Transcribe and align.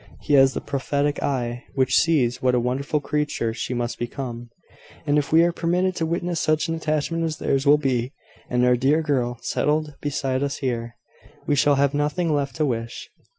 He 0.21 0.33
has 0.33 0.55
the 0.55 0.61
prophetic 0.61 1.21
eye 1.21 1.65
which 1.75 1.95
sees 1.95 2.41
what 2.41 2.55
a 2.55 2.59
wonderful 2.59 2.99
creature 3.01 3.53
she 3.53 3.75
must 3.75 3.99
become. 3.99 4.49
And 5.05 5.19
if 5.19 5.31
we 5.31 5.43
are 5.43 5.51
permitted 5.51 5.95
to 5.97 6.07
witness 6.07 6.39
such 6.39 6.67
an 6.67 6.73
attachment 6.73 7.23
as 7.23 7.37
theirs 7.37 7.67
will 7.67 7.77
be, 7.77 8.11
and 8.49 8.65
our 8.65 8.75
dear 8.75 9.03
girl 9.03 9.37
settled 9.43 9.93
beside 10.01 10.41
us 10.41 10.57
here, 10.57 10.95
we 11.45 11.53
shall 11.55 11.75
have 11.75 11.93
nothing 11.93 12.33
left 12.33 12.55
to 12.55 12.65
wish." 12.65 13.11